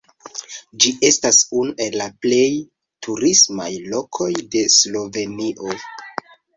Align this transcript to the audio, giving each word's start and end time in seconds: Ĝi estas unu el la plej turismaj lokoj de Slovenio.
Ĝi 0.85 0.93
estas 1.09 1.41
unu 1.59 1.75
el 1.85 1.99
la 2.03 2.09
plej 2.27 2.49
turismaj 3.09 3.71
lokoj 3.95 4.33
de 4.53 4.67
Slovenio. 4.81 5.81